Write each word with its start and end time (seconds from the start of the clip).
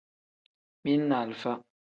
Mili 0.83 1.05
ni 1.07 1.15
alifa. 1.21 1.51